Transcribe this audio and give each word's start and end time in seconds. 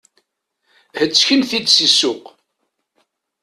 Hettken-t-id 0.99 1.67
si 1.71 1.87
ssuq. 1.91 2.23